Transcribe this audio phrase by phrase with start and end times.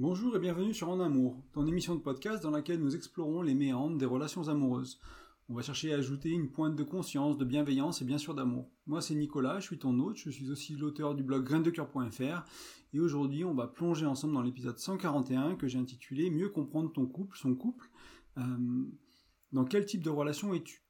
[0.00, 3.54] Bonjour et bienvenue sur En Amour, ton émission de podcast dans laquelle nous explorons les
[3.54, 4.98] méandres des relations amoureuses.
[5.50, 8.70] On va chercher à ajouter une pointe de conscience, de bienveillance et bien sûr d'amour.
[8.86, 12.44] Moi c'est Nicolas, je suis ton hôte, je suis aussi l'auteur du blog graindecoeur.fr
[12.94, 17.04] et aujourd'hui on va plonger ensemble dans l'épisode 141 que j'ai intitulé Mieux comprendre ton
[17.04, 17.90] couple, son couple.
[18.38, 18.42] Euh,
[19.52, 20.82] dans quel type de relation es-tu?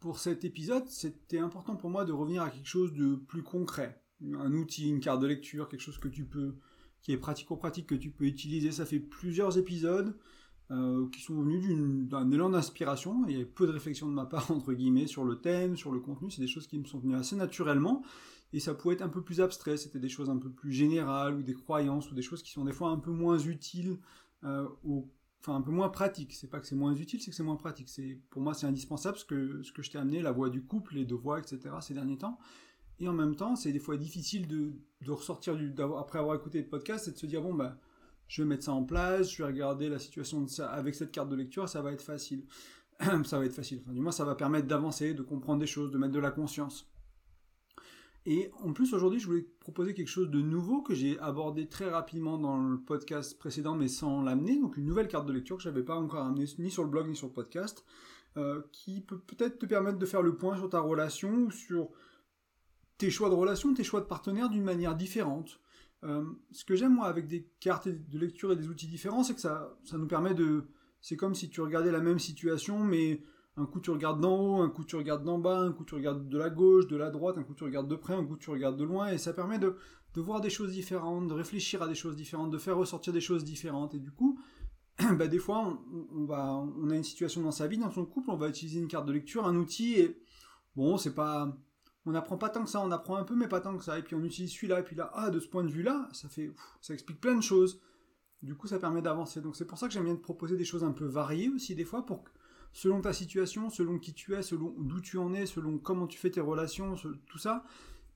[0.00, 4.02] Pour cet épisode, c'était important pour moi de revenir à quelque chose de plus concret.
[4.24, 6.56] Un outil, une carte de lecture, quelque chose que tu peux
[7.02, 8.72] qui est pratico-pratique que tu peux utiliser.
[8.72, 10.16] Ça fait plusieurs épisodes
[10.70, 13.24] euh, qui sont venus d'un élan d'inspiration.
[13.28, 15.92] Il y a peu de réflexion de ma part, entre guillemets, sur le thème, sur
[15.92, 16.30] le contenu.
[16.30, 18.02] C'est des choses qui me sont venues assez naturellement.
[18.52, 19.76] Et ça pouvait être un peu plus abstrait.
[19.76, 22.64] C'était des choses un peu plus générales ou des croyances ou des choses qui sont
[22.64, 23.98] des fois un peu moins utiles
[24.44, 24.66] euh,
[25.40, 26.34] enfin un peu moins pratiques.
[26.34, 27.88] C'est pas que c'est moins utile, c'est que c'est moins pratique.
[27.88, 30.62] C'est pour moi c'est indispensable ce que ce que je t'ai amené, la voix du
[30.62, 31.74] couple, les deux voix, etc.
[31.80, 32.38] Ces derniers temps.
[33.00, 34.72] Et en même temps, c'est des fois difficile de,
[35.10, 37.78] ressortir du, après avoir écouté le podcast et de se dire bon bah
[38.28, 41.28] je vais mettre ça en place, je vais regarder la situation de avec cette carte
[41.28, 42.44] de lecture, ça va être facile.
[43.24, 43.82] ça va être facile.
[43.86, 46.86] Du moins, ça va permettre d'avancer, de comprendre des choses, de mettre de la conscience.
[48.26, 51.88] Et en plus, aujourd'hui, je voulais proposer quelque chose de nouveau que j'ai abordé très
[51.88, 54.60] rapidement dans le podcast précédent, mais sans l'amener.
[54.60, 56.90] Donc, une nouvelle carte de lecture que je n'avais pas encore amenée ni sur le
[56.90, 57.84] blog ni sur le podcast,
[58.36, 61.88] euh, qui peut peut-être te permettre de faire le point sur ta relation ou sur
[63.00, 65.58] tes choix de relation, tes choix de partenaire d'une manière différente.
[66.04, 69.34] Euh, ce que j'aime moi avec des cartes de lecture et des outils différents, c'est
[69.34, 70.64] que ça, ça nous permet de...
[71.00, 73.22] C'est comme si tu regardais la même situation, mais
[73.56, 75.94] un coup tu regardes d'en haut, un coup tu regardes d'en bas, un coup tu
[75.94, 78.36] regardes de la gauche, de la droite, un coup tu regardes de près, un coup
[78.36, 79.76] tu regardes de loin, et ça permet de,
[80.12, 83.22] de voir des choses différentes, de réfléchir à des choses différentes, de faire ressortir des
[83.22, 83.94] choses différentes.
[83.94, 84.38] Et du coup,
[85.18, 88.04] bah, des fois, on, on, va, on a une situation dans sa vie, dans son
[88.04, 90.20] couple, on va utiliser une carte de lecture, un outil, et
[90.76, 91.56] bon, c'est pas
[92.06, 93.98] on n'apprend pas tant que ça, on apprend un peu, mais pas tant que ça.
[93.98, 96.28] Et puis on utilise celui-là, et puis là, ah, de ce point de vue-là, ça
[96.28, 97.80] fait, ça explique plein de choses.
[98.42, 99.40] Du coup, ça permet d'avancer.
[99.40, 101.74] Donc c'est pour ça que j'aime bien te proposer des choses un peu variées aussi
[101.74, 102.30] des fois, pour que,
[102.72, 106.18] selon ta situation, selon qui tu es, selon d'où tu en es, selon comment tu
[106.18, 106.94] fais tes relations,
[107.26, 107.64] tout ça,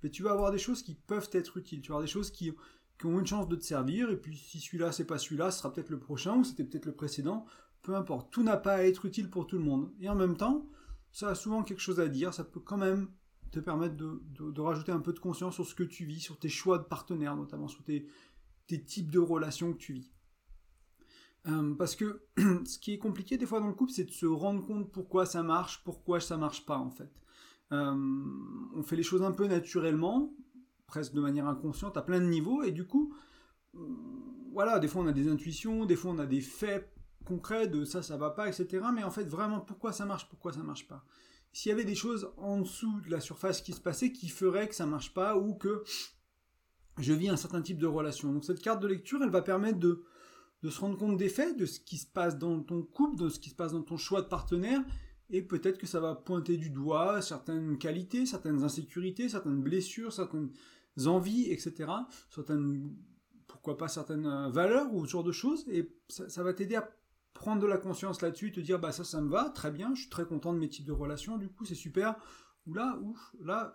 [0.03, 1.80] mais tu vas avoir des choses qui peuvent être utiles.
[1.82, 2.53] Tu vas avoir des choses qui,
[2.98, 4.10] qui ont une chance de te servir.
[4.10, 6.86] Et puis si celui-là c'est pas celui-là, ce sera peut-être le prochain ou c'était peut-être
[6.86, 7.44] le précédent.
[7.82, 8.30] Peu importe.
[8.30, 9.92] Tout n'a pas à être utile pour tout le monde.
[10.00, 10.66] Et en même temps,
[11.12, 12.32] ça a souvent quelque chose à dire.
[12.32, 13.09] Ça peut quand même
[13.54, 16.48] te permettre de, rajouter un peu de conscience sur ce que tu vis, sur tes
[16.48, 18.06] choix de partenaires, notamment sur tes,
[18.66, 20.12] types de relations que tu vis.
[21.47, 22.22] Euh, parce que
[22.65, 25.26] ce qui est compliqué des fois dans le couple, c'est de se rendre compte pourquoi
[25.26, 27.12] ça marche, pourquoi ça marche pas en fait.
[27.72, 27.94] Euh,
[28.75, 30.32] on fait les choses un peu naturellement,
[30.86, 33.15] presque de manière inconsciente, à plein de niveaux, et du coup,
[34.53, 36.91] voilà, des fois on a des intuitions, des fois on a des faits
[37.25, 38.86] concrets de ça, ça va pas, etc.
[38.94, 41.04] Mais en fait, vraiment, pourquoi ça marche, pourquoi ça marche pas
[41.54, 44.69] s'il y avait des choses en dessous de la surface qui se passaient qui feraient
[44.69, 45.84] que ça marche pas ou que
[46.98, 48.32] je vis un certain type de relation.
[48.32, 50.04] Donc cette carte de lecture, elle va permettre de,
[50.69, 53.38] se rendre compte des faits, de ce qui se passe dans ton couple, de ce
[53.38, 54.82] qui se passe dans ton choix de partenaire,
[55.31, 60.50] et peut-être que ça va pointer du doigt certaines qualités, certaines insécurités, certaines blessures, certaines
[61.06, 61.91] envies, etc.
[62.31, 62.97] Certaines,
[63.47, 66.91] pourquoi pas certaines valeurs ou ce genre de choses, et ça va t'aider à
[67.34, 70.03] prendre de la conscience là-dessus, te dire bah ça ça me va, très bien, je
[70.03, 72.17] suis très content de mes types de relations, du coup c'est super.
[72.67, 73.75] Ou là, ouf, là,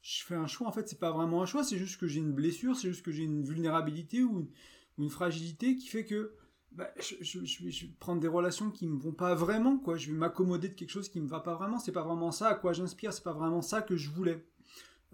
[0.00, 2.20] je fais un choix, en fait c'est pas vraiment un choix, c'est juste que j'ai
[2.20, 4.48] une blessure, c'est juste que j'ai une vulnérabilité ou
[4.96, 6.34] une, fragilité qui fait que
[6.72, 9.96] bah, je, vais prendre des relations qui me vont pas vraiment, quoi.
[9.96, 11.78] Je vais m'accommoder de quelque chose qui me va pas vraiment.
[11.78, 13.12] C'est pas vraiment ça à quoi j'inspire.
[13.12, 14.44] C'est pas vraiment ça que je voulais.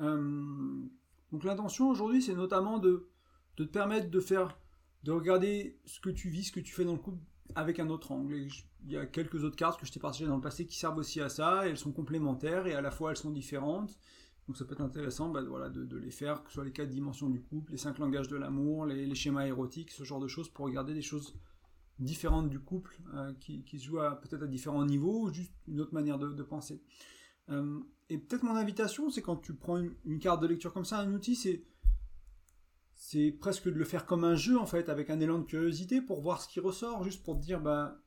[0.00, 0.82] Euh,
[1.32, 3.10] donc l'intention aujourd'hui, c'est notamment de,
[3.58, 4.58] de te permettre de faire,
[5.02, 7.18] de regarder ce que tu vis, ce que tu fais dans le couple
[7.54, 8.34] avec un autre angle.
[8.34, 10.98] il y a quelques autres cartes que je t'ai partagées dans le passé qui servent
[10.98, 13.98] aussi à ça, elles sont complémentaires et à la fois elles sont différentes.
[14.50, 16.88] Donc ça peut être intéressant bah, voilà, de, les faire, que ce soit les quatre
[16.88, 20.48] dimensions du couple, les cinq langages de l'amour, les, schémas érotiques, ce genre de choses,
[20.48, 21.36] pour regarder des choses
[22.00, 25.94] différentes du couple, euh, qui, se jouent peut-être à différents niveaux, ou juste une autre
[25.94, 26.82] manière de, penser.
[27.50, 27.78] Euh,
[28.08, 31.14] et peut-être mon invitation, c'est quand tu prends une, carte de lecture comme ça, un
[31.14, 31.62] outil, c'est
[33.02, 36.02] c'est presque de le faire comme un jeu en fait, avec un élan de curiosité
[36.02, 38.04] pour voir ce qui ressort, juste pour te dire, bah,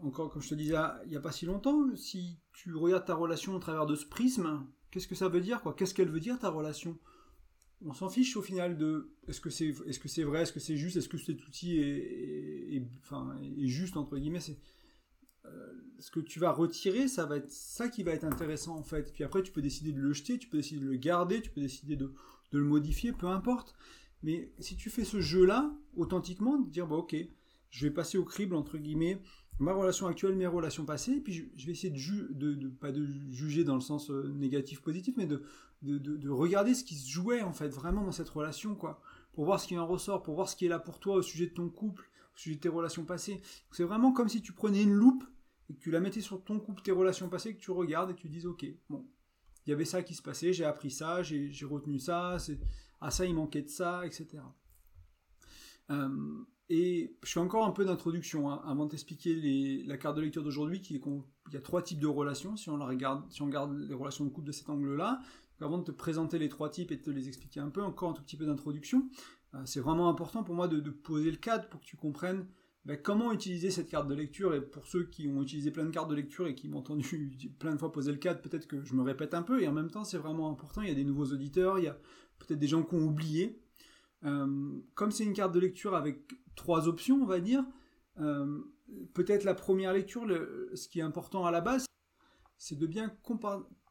[0.00, 0.74] encore comme je te disais
[1.04, 4.04] il n'y a pas si longtemps, si tu regardes ta relation au travers de ce
[4.04, 5.72] prisme, qu'est-ce que ça veut dire quoi?
[5.72, 6.98] Qu'est-ce qu'elle veut dire ta relation?
[7.86, 9.70] On s'en fiche au final de est-ce que c'est
[10.24, 12.82] vrai, est-ce que c'est juste, est-ce que cet outil est,
[13.68, 14.40] juste entre guillemets,
[16.00, 19.12] ce que tu vas retirer, ça va être ça qui va être intéressant en fait.
[19.12, 21.50] Puis après, tu peux décider de le jeter, tu peux décider de le garder, tu
[21.50, 22.12] peux décider de,
[22.52, 23.74] le modifier, peu importe.
[24.22, 27.14] Mais si tu fais ce jeu-là, authentiquement, de dire, bah, ok,
[27.70, 29.22] je vais passer au crible, entre guillemets,
[29.58, 33.06] ma relation actuelle, mes relations passées, et puis je, vais essayer de, de, pas de
[33.30, 35.42] juger dans le sens euh, négatif, positif, mais de,
[35.82, 39.00] de, regarder ce qui se jouait, en fait, vraiment dans cette relation, quoi.
[39.32, 41.22] pour voir ce qui en ressort, pour voir ce qui est là pour toi au
[41.22, 43.40] sujet de ton couple, au sujet de tes relations passées.
[43.70, 45.24] C'est vraiment comme si tu prenais une loupe
[45.70, 48.14] et que tu la mettais sur ton couple, tes relations passées, que tu regardes et
[48.14, 49.06] que tu dis ok, bon,
[49.66, 52.36] il y avait ça qui se passait, j'ai appris ça, j'ai retenu ça,
[53.00, 54.42] à ça il manquait de ça, etc.
[55.90, 60.22] Euh, et je fais encore un peu d'introduction hein, avant de t'expliquer la carte de
[60.22, 61.00] lecture d'aujourd'hui, qui
[61.52, 64.24] y a trois types de relations, si on, la regarde, si on regarde les relations
[64.24, 65.20] de couple de cet angle-là.
[65.62, 68.10] Avant de te présenter les trois types et de te les expliquer un peu, encore
[68.10, 69.10] un tout petit peu d'introduction,
[69.54, 72.46] euh, c'est vraiment important pour moi de, poser le cadre pour que tu comprennes
[72.86, 74.54] ben, comment utiliser cette carte de lecture?
[74.54, 77.30] Et pour ceux qui ont utilisé plein de cartes de lecture et qui m'ont entendu
[77.58, 79.72] plein de fois poser le cadre, peut-être que je me répète un peu, et en
[79.72, 81.98] même temps c'est vraiment important, il y a des nouveaux auditeurs, il y a
[82.38, 83.60] peut-être des gens qui ont oublié.
[84.24, 87.64] Euh, comme c'est une carte de lecture avec trois options, on va dire.
[88.18, 88.60] Euh,
[89.14, 90.26] peut-être la première lecture,
[90.74, 91.86] ce qui est important à la base,
[92.58, 93.14] c'est de bien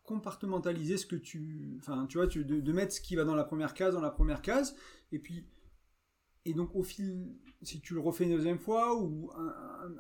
[0.04, 3.74] compartimentaliser ce que tu, enfin, tu vois, de, mettre ce qui va dans la première
[3.74, 4.76] case dans la première case,
[5.12, 5.48] et puis,
[6.46, 9.32] et donc au fil, si tu le refais une deuxième fois ou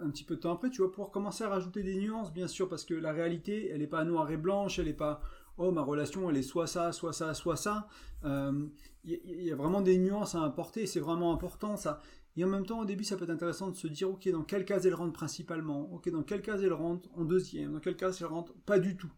[0.01, 2.47] un, petit peu de temps après, tu vas pouvoir commencer à rajouter des nuances, bien
[2.47, 5.21] sûr, parce que la réalité, elle n'est pas noire et blanche, elle n'est pas
[5.57, 7.87] oh ma relation elle est soit ça, soit ça, soit ça.
[8.23, 8.67] Il euh,
[9.03, 12.01] y, a vraiment des nuances à apporter, c'est vraiment important ça.
[12.37, 14.43] Et en même temps, au début, ça peut être intéressant de se dire, ok, dans
[14.43, 15.91] quelle case elle rentre principalement?
[15.91, 17.73] Ok, dans quelle case elle rentre en deuxième?
[17.73, 18.53] Dans quelle case elle rentre?
[18.65, 19.11] Pas du tout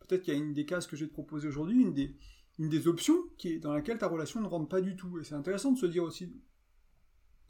[0.00, 2.16] Peut-être qu'il y a une des cases que je vais te proposer aujourd'hui, une des,
[2.58, 5.18] une des options qui est dans laquelle ta relation ne rentre pas du tout.
[5.18, 6.32] Et c'est intéressant de se dire aussi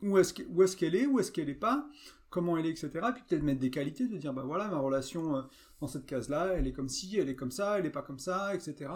[0.03, 1.89] où est-ce qu'elle est, où est-ce qu'elle n'est pas,
[2.31, 2.91] comment elle est, etc.
[3.15, 5.43] Puis peut-être mettre des qualités, de dire, bah voilà, ma relation euh,
[5.81, 8.19] dans cette case-là, elle est comme ci, elle est comme ça, elle n'est pas comme
[8.19, 8.91] ça, etc.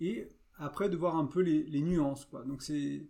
[0.00, 2.24] Et après, de voir un peu les, nuances.
[2.26, 2.44] Quoi.
[2.44, 3.06] Donc c'est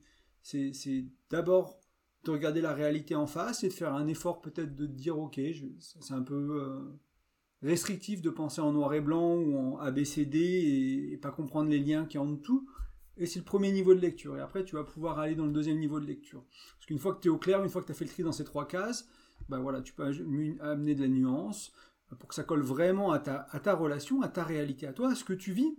[1.31, 1.81] d'abord
[2.25, 5.38] de regarder la réalité en face et de faire un effort peut-être de dire ok,
[5.78, 6.81] c'est un peu euh,
[7.62, 11.78] restrictif de penser en noir et blanc ou en ABCD et, et pas comprendre les
[11.78, 12.66] liens qui en tout.
[13.16, 14.37] Et c'est le premier niveau de lecture.
[14.37, 16.44] Et après, tu vas pouvoir aller dans le deuxième niveau de lecture.
[16.76, 18.11] Parce qu'une fois que tu es au clair, une fois que tu as fait le
[18.11, 19.06] tri dans ces trois cases,
[19.49, 20.05] ben voilà, tu peux
[20.61, 21.72] amener de la nuance
[22.19, 25.25] pour que ça colle vraiment à ta, relation, à ta réalité, à toi, à ce
[25.25, 25.76] que tu vis.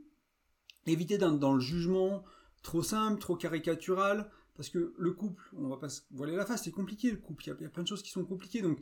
[0.88, 2.24] Éviter dans, dans le jugement
[2.62, 6.64] trop simple, trop caricatural, parce que le couple, on va pas se voiler la face,
[6.64, 8.62] c'est compliqué le couple, il y, a, plein de choses qui sont compliquées.
[8.62, 8.80] Donc,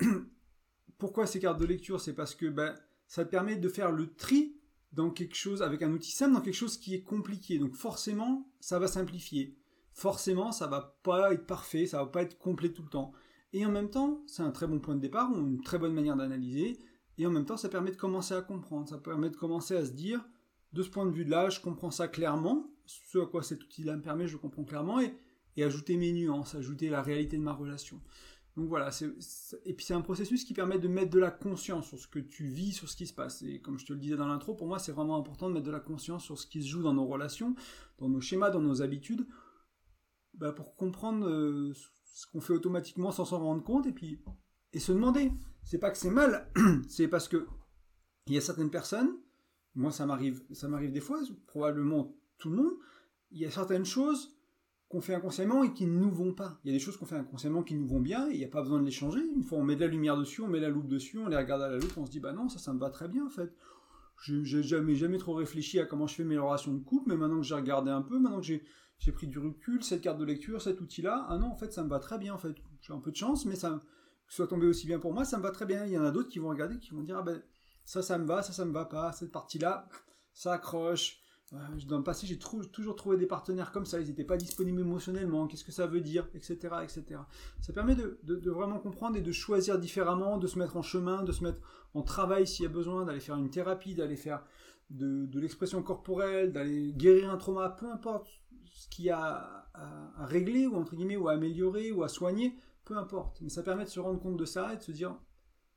[0.98, 2.00] pourquoi ces cartes de lecture?
[2.00, 2.74] C'est parce que ben,
[3.06, 4.56] ça te permet de faire le tri
[4.92, 7.58] dans quelque chose, avec un outil simple, dans quelque chose qui est compliqué.
[7.58, 9.56] Donc forcément, ça va simplifier.
[9.92, 13.12] Forcément, ça va pas être parfait, ça va pas être complet tout le temps.
[13.52, 16.16] Et en même temps, c'est un très bon point de départ, une très bonne manière
[16.16, 16.78] d'analyser.
[17.18, 19.84] Et en même temps, ça permet de commencer à comprendre, ça permet de commencer à
[19.84, 20.24] se dire,
[20.72, 24.02] de ce point de vue-là, je comprends ça clairement, ce à quoi cet outil-là me
[24.02, 25.00] permet, je comprends clairement,
[25.56, 28.00] et ajouter mes nuances, ajouter la réalité de ma relation.
[28.56, 28.90] Donc voilà,
[29.64, 32.18] et puis c'est un processus qui permet de mettre de la conscience sur ce que
[32.18, 33.40] tu vis, sur ce qui se passe.
[33.42, 35.64] Et comme je te le disais dans l'intro, pour moi c'est vraiment important de mettre
[35.64, 37.54] de la conscience sur ce qui se joue dans nos relations,
[37.98, 39.26] dans nos schémas, dans nos habitudes,
[40.34, 41.72] bah, pour comprendre euh,
[42.12, 44.22] ce qu'on fait automatiquement sans s'en rendre compte, et puis
[44.74, 45.32] et se demander.
[45.64, 46.50] C'est pas que c'est mal,
[46.88, 47.46] c'est parce que
[48.26, 49.16] il y a certaines personnes,
[49.74, 52.72] moi ça m'arrive, ça m'arrive des fois, probablement tout le monde,
[53.30, 54.36] il y a certaines choses
[54.92, 56.60] qu'on fait inconsciemment et qui ne nous vont pas.
[56.62, 58.48] Il y a des choses qu'on fait inconsciemment qui nous vont bien il n'y a
[58.48, 59.20] pas besoin de les changer.
[59.34, 61.36] Une fois on met de la lumière dessus, on met la loupe dessus, on les
[61.36, 63.24] regarde à la loupe, on se dit bah non, ça, ça me va très bien
[63.24, 63.54] en fait.
[64.22, 67.38] J'ai jamais, jamais trop réfléchi à comment je fais mes relations de couple, mais maintenant
[67.38, 70.60] que j'ai regardé un peu, maintenant que j'ai pris du recul, cette carte de lecture,
[70.60, 72.54] cet outil-là, ah non, en fait, ça me va très bien en fait.
[72.82, 75.24] J'ai un peu de chance, mais ça, que ce soit tombé aussi bien pour moi,
[75.24, 75.86] ça me va très bien.
[75.86, 77.42] Il y en a d'autres qui vont regarder, qui vont dire ah ben
[77.86, 79.88] ça, ça me va, ça, ça me va pas, cette partie-là,
[80.34, 81.21] ça accroche
[81.86, 85.46] dans le passé, j'ai toujours trouvé des partenaires comme ça, ils n'étaient pas disponibles émotionnellement,
[85.46, 86.56] qu'est-ce que ça veut dire, etc.
[86.82, 87.20] etc.
[87.60, 91.32] Ça permet de, vraiment comprendre et de choisir différemment, de se mettre en chemin, de
[91.32, 91.60] se mettre
[91.92, 94.42] en travail s'il y a besoin, d'aller faire une thérapie, d'aller faire
[94.88, 98.28] de, l'expression corporelle, d'aller guérir un trauma, peu importe
[98.72, 102.56] ce qu'il y a à, régler, ou entre guillemets, ou à améliorer, ou à soigner,
[102.86, 103.42] peu importe.
[103.42, 105.14] Mais ça permet de se rendre compte de ça et de se dire,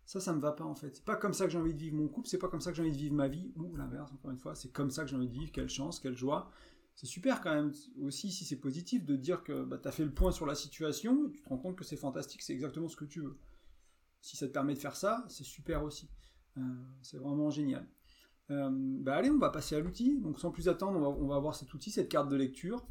[0.05, 0.95] ça, ça me va pas en fait.
[0.95, 2.71] C'est pas comme ça que j'ai envie de vivre mon couple, c'est pas comme ça
[2.71, 5.03] que j'ai envie de vivre ma vie, ou l'inverse, encore une fois, c'est comme ça
[5.03, 6.49] que j'ai envie de vivre, quelle chance, quelle joie.
[6.95, 10.05] C'est super quand même aussi, si c'est positif, de dire que bah, tu as fait
[10.05, 12.87] le point sur la situation, et tu te rends compte que c'est fantastique, c'est exactement
[12.87, 13.37] ce que tu veux.
[14.21, 16.09] Si ça te permet de faire ça, c'est super aussi.
[16.57, 16.61] Euh,
[17.01, 17.87] c'est vraiment génial.
[18.51, 20.19] Euh, bah allez, on va passer à l'outil.
[20.19, 22.87] Donc sans plus attendre, on va, on va voir cet outil, cette carte de lecture.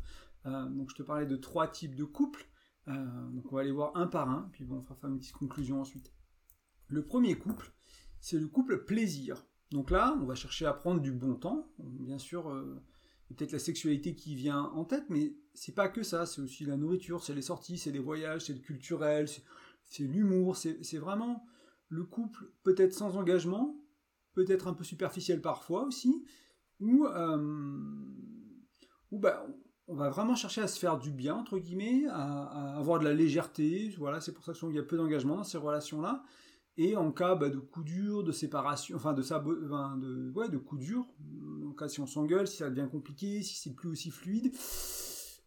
[0.46, 2.46] Euh, donc je te parlais de trois types de couples.
[2.86, 5.32] donc on va aller voir un par un, puis bon, on fera faire une petite
[5.32, 6.12] conclusion ensuite.
[6.88, 7.72] Le premier couple,
[8.20, 9.46] c'est le couple plaisir.
[9.70, 11.68] Donc là, on va chercher à prendre du bon temps.
[11.78, 12.80] Bien sûr, euh,
[13.28, 16.26] peut-être la sexualité qui vient en tête, mais c'est pas que ça.
[16.26, 19.28] C'est aussi la nourriture, c'est les sorties, c'est les voyages, c'est le culturel,
[19.84, 20.56] c'est l'humour.
[20.56, 21.44] C'est vraiment
[21.88, 23.76] le couple peut-être sans engagement,
[24.34, 26.24] peut-être un peu superficiel parfois aussi,
[26.80, 27.74] où, euh,
[29.12, 29.46] bah,
[29.86, 33.12] on va vraiment chercher à se faire du bien, entre guillemets, à, avoir de la
[33.12, 33.94] légèreté.
[33.98, 36.24] Voilà, c'est pour ça qu'il y a peu d'engagement dans ces relations-là.
[36.76, 41.06] Et en cas bah, de coup dur, de séparation, enfin de, enfin, de, coup dur,
[41.66, 44.52] en cas si on s'engueule, si ça devient compliqué, si c'est plus aussi fluide,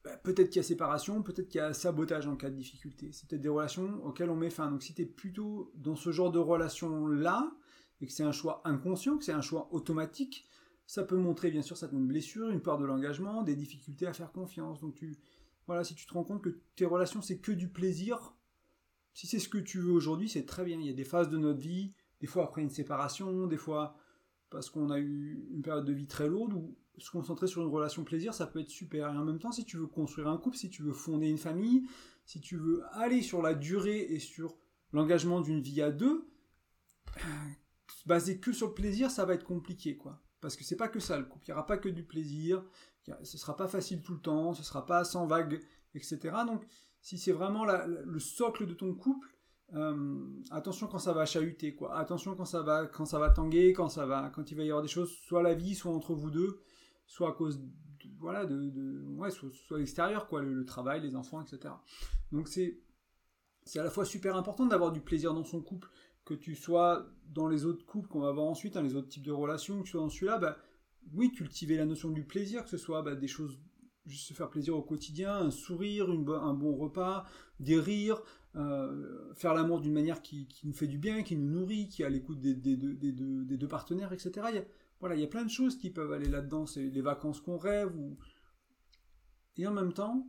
[0.05, 3.09] bah, peut-être qu'il y a séparation, peut-être qu'il y a sabotage en cas de difficulté.
[3.11, 4.71] C'est peut-être des relations auxquelles on met fin.
[4.71, 7.51] Donc si tu es plutôt dans ce genre de relation-là,
[7.99, 10.47] et que c'est un choix inconscient, que c'est un choix automatique,
[10.85, 14.31] ça peut montrer bien sûr certaines blessures, une peur de l'engagement, des difficultés à faire
[14.31, 14.79] confiance.
[14.79, 15.17] Donc tu,
[15.65, 18.33] voilà, si tu te rends compte que tes relations c'est que du plaisir,
[19.17, 20.79] si c'est ce que tu veux aujourd'hui, c'est très bien.
[20.79, 23.97] Il y a des phases de notre vie, des fois après une séparation, des fois
[24.51, 27.67] parce qu'on a eu une période de vie très lourde où se concentrer sur une
[27.67, 29.11] relation plaisir, ça peut être super.
[29.11, 31.39] Et en même temps, si tu veux construire un couple, si tu veux fonder une
[31.39, 31.87] famille,
[32.25, 34.55] si tu veux aller sur la durée et sur
[34.93, 36.29] l'engagement d'une vie à deux,
[37.17, 37.49] euh,
[38.05, 40.21] basé que sur le plaisir, ça va être compliqué, quoi.
[40.41, 41.45] Parce que c'est pas que ça le couple.
[41.47, 42.63] Il n'y aura pas que du plaisir.
[43.23, 44.53] Ce sera pas facile tout le temps.
[44.53, 45.59] Ce sera pas sans vagues,
[45.95, 46.19] etc.
[46.45, 46.67] Donc,
[47.01, 49.27] si c'est vraiment le socle de ton couple,
[49.73, 51.97] euh, attention quand ça va chahuter, quoi.
[51.97, 54.69] Attention quand ça va, quand ça va tanguer, quand ça va, quand il va y
[54.69, 56.61] avoir des choses, soit la vie, soit entre vous deux,
[57.05, 57.65] soit à cause, de,
[58.19, 61.73] voilà, de, ouais, soit, l'extérieur, quoi, le, travail, les enfants, etc.
[62.31, 62.79] Donc c'est,
[63.63, 65.89] c'est à la fois super important d'avoir du plaisir dans son couple,
[66.23, 69.25] que tu sois dans les autres couples qu'on va voir ensuite, hein, les autres types
[69.25, 70.57] de relations, que tu sois dans celui-là, bah,
[71.13, 73.59] oui, cultiver la notion du plaisir, que ce soit bah, des choses,
[74.07, 77.25] juste se faire plaisir au quotidien, un sourire, un bon repas,
[77.59, 78.21] des rires,
[78.55, 82.05] euh, faire l'amour d'une manière qui, nous fait du bien, qui nous nourrit, qui est
[82.05, 84.31] à l'écoute des, deux partenaires, etc.
[84.49, 84.63] Il y a,
[84.99, 87.57] voilà, il y a plein de choses qui peuvent aller là-dedans, c'est les vacances qu'on
[87.57, 87.93] rêve,
[89.57, 90.27] et en même temps,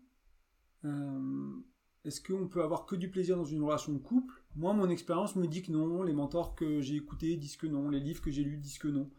[0.85, 1.57] euh,
[2.05, 4.43] est-ce qu'on peut avoir que du plaisir dans une relation de couple?
[4.57, 7.89] Moi, mon expérience me dit que non, les mentors que j'ai écoutés disent que non,
[7.91, 9.11] les livres que j'ai lus disent que non.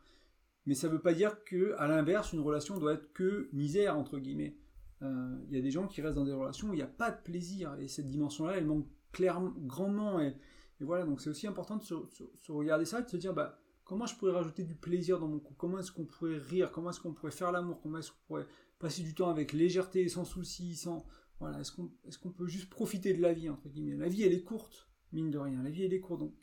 [0.70, 3.98] Mais ça ne veut pas dire que, à l'inverse, une relation doit être que misère,
[3.98, 4.56] entre guillemets.
[5.02, 6.86] Euh, il y a des gens qui restent dans des relations où il n'y a
[6.88, 10.36] pas de plaisir, et cette dimension-là, elle manque clairement, grandement, et,
[10.80, 14.06] voilà, donc c'est aussi important de se, regarder ça, et de se dire, bah, comment
[14.06, 15.58] je pourrais rajouter du plaisir dans mon couple?
[15.58, 16.72] Comment est-ce qu'on pourrait rire?
[16.72, 17.82] Comment est-ce qu'on pourrait faire l'amour?
[17.82, 18.48] Comment est-ce qu'on pourrait
[18.78, 21.04] passer du temps avec légèreté, sans souci, sans,
[21.40, 21.72] voilà, est-ce
[22.20, 23.98] qu'on peut juste profiter de la vie, entre guillemets?
[23.98, 25.64] La vie, elle est courte, mine de rien.
[25.64, 26.20] La vie, elle est courte.
[26.20, 26.36] Donc,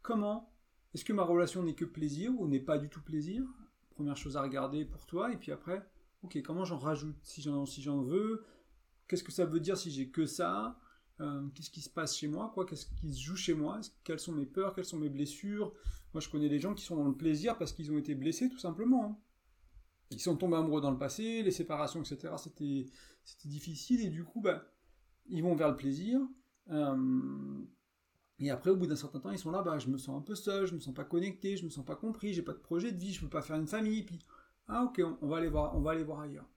[0.00, 0.54] comment
[0.94, 3.44] Est-ce que ma relation n'est que plaisir ou n'est pas du tout plaisir?
[3.90, 5.32] Première chose à regarder pour toi.
[5.32, 5.86] Et puis après,
[6.22, 7.16] ok, comment j'en rajoute?
[7.22, 8.44] Si j'en veux
[9.06, 10.78] Qu'est-ce que ça veut dire si j'ai que ça?
[11.20, 12.50] Euh, Qu'est-ce qui se passe chez moi?
[12.52, 12.66] Quoi?
[12.66, 13.80] Qu'est-ce qui se joue chez moi?
[14.04, 14.74] Quelles sont mes peurs?
[14.74, 15.72] Quelles sont mes blessures?
[16.12, 18.48] Moi, je connais des gens qui sont dans le plaisir parce qu'ils ont été blessés,
[18.48, 19.04] tout simplement.
[19.04, 19.18] Hein.
[20.10, 22.34] Ils sont tombés amoureux dans le passé, les séparations, etc.
[22.38, 22.86] C'était
[23.24, 24.64] c'était difficile et du coup, bah,
[25.26, 26.20] ils vont vers le plaisir.
[26.70, 27.64] Euh,
[28.40, 30.22] et après, au bout d'un certain temps, ils sont là, bah, je me sens un
[30.22, 32.58] peu seul, je me sens pas connecté, je me sens pas compris, j'ai pas de
[32.58, 34.04] projet de vie, je peux pas faire une famille.
[34.04, 34.20] Puis,
[34.68, 36.48] ah ok, on, va aller voir, on va aller voir ailleurs.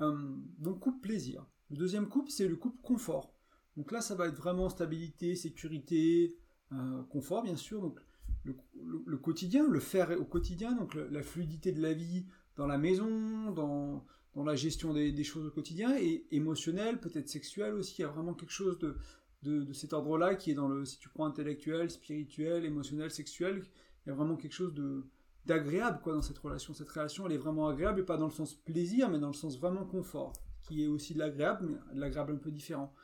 [0.00, 0.16] Euh,
[0.58, 1.46] donc couple plaisir.
[1.70, 3.32] Le deuxième couple, c'est le couple confort.
[3.76, 6.36] Donc là, ça va être vraiment stabilité, sécurité,
[6.72, 7.80] euh, confort, bien sûr.
[7.80, 8.00] Donc
[8.44, 12.26] le, quotidien, le faire au quotidien, donc la fluidité de la vie
[12.56, 17.74] dans la maison, dans, dans la gestion des, choses au quotidien, et émotionnel, peut-être sexuel
[17.74, 17.96] aussi.
[17.98, 18.96] Il y a vraiment quelque chose de,
[19.42, 23.62] de, cet ordre-là qui est dans le, si tu prends intellectuel, spirituel, émotionnel, sexuel,
[24.04, 25.04] il y a vraiment quelque chose de
[25.44, 26.72] d'agréable quoi dans cette relation.
[26.72, 29.32] Cette relation, elle est vraiment agréable, et pas dans le sens plaisir, mais dans le
[29.32, 30.32] sens vraiment confort,
[30.62, 32.94] qui est aussi de l'agréable, mais de l'agréable un peu différent.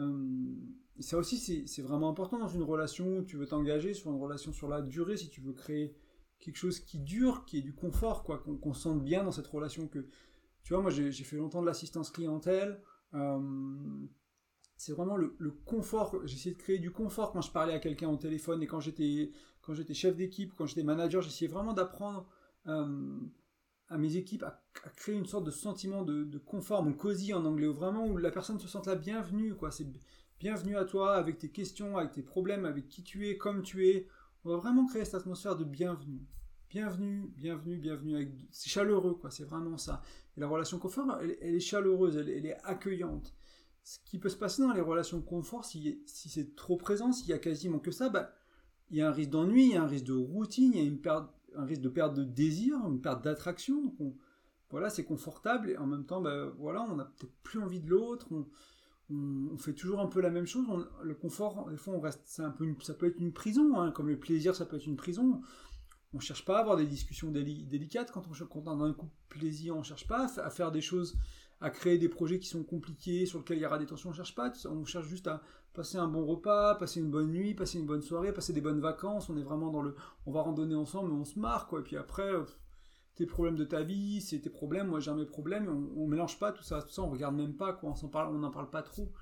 [0.00, 0.54] Euh,
[1.00, 4.52] ça aussi, c'est vraiment important dans une relation où tu veux t'engager sur une relation
[4.52, 5.94] sur la durée, si tu veux créer
[6.40, 9.86] quelque chose qui dure, qui est du confort, quoi, qu'on sente bien dans cette relation,
[9.86, 10.06] que
[10.62, 12.80] tu vois, moi j'ai fait longtemps de l'assistance clientèle.
[13.12, 13.38] Euh,
[14.76, 16.16] c'est vraiment le, confort.
[16.24, 18.80] J'ai essayé de créer du confort quand je parlais à quelqu'un au téléphone et quand
[18.80, 19.30] j'étais
[19.62, 22.28] quand j'étais chef d'équipe, quand j'étais manager, j'essayais vraiment d'apprendre
[22.66, 23.18] euh,
[23.88, 24.62] à mes équipes à,
[24.96, 28.58] créer une sorte de sentiment de, confort, mon cosy en anglais, vraiment où la personne
[28.58, 29.70] se sente la bienvenue, quoi.
[29.70, 29.86] C'est
[30.38, 33.88] bienvenue à toi avec tes questions, avec tes problèmes, avec qui tu es, comme tu
[33.88, 34.06] es.
[34.44, 36.26] On va vraiment créer cette atmosphère de bienvenue
[36.74, 38.36] bienvenue, bienvenue, bienvenue.
[38.50, 39.30] C'est chaleureux, quoi.
[39.30, 40.02] C'est vraiment ça.
[40.36, 43.32] Et la relation confort, elle, est chaleureuse, elle, est accueillante.
[43.84, 47.34] Ce qui peut se passer dans les relations confort, si, c'est trop présent, s'il y
[47.34, 48.32] a quasiment que ça, bah,
[48.90, 51.08] il y a un risque d'ennui, il y a un risque de routine, il y
[51.08, 53.94] a un risque de perte de désir, une perte d'attraction.
[54.70, 57.90] Voilà, c'est confortable et en même temps, bah, voilà, on n'a peut-être plus envie de
[57.90, 58.26] l'autre.
[59.10, 60.66] On, fait toujours un peu la même chose.
[61.02, 64.56] le confort, des fois, on reste, ça peut être une prison, hein, comme le plaisir,
[64.56, 65.42] ça peut être une prison
[66.14, 69.06] on cherche pas à avoir des discussions délicates quand on, quand on a un coup
[69.06, 71.18] de plaisir, on cherche pas à, faire des choses,
[71.60, 74.12] à créer des projets qui sont compliqués, sur lesquels il y aura des tensions, on
[74.12, 75.42] cherche pas, on cherche juste à
[75.72, 78.80] passer un bon repas, passer une bonne nuit, passer une bonne soirée, passer des bonnes
[78.80, 79.94] vacances, on est vraiment dans le,
[80.26, 82.30] on va randonner ensemble, on se marre, quoi, et puis après,
[83.14, 86.38] tes problèmes de ta vie, c'est tes problèmes, moi j'ai mes problèmes, on, on, mélange
[86.38, 88.70] pas tout ça, tout ça, on regarde même pas, quoi, on parle, on n'en parle
[88.70, 89.12] pas trop.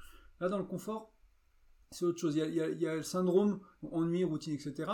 [0.40, 1.12] Là, dans le confort,
[1.92, 2.36] c'est autre chose.
[2.36, 3.60] Il y, a, le syndrome
[3.92, 4.90] ennui, routine, etc.